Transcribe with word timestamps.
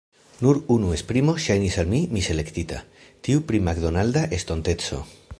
Nur 0.43 0.59
unu 0.75 0.87
esprimo 0.95 1.35
ŝajnis 1.43 1.77
al 1.83 1.91
mi 1.91 1.99
miselektita: 2.17 2.79
tiu 3.27 3.43
pri 3.51 3.61
makdonalda 3.67 4.25
estonteco. 4.39 5.03